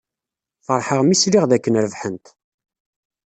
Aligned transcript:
Feṛḥeɣ 0.65 1.01
mi 1.03 1.15
sliɣ 1.21 1.43
dakken 1.49 1.79
rebḥent. 1.83 2.25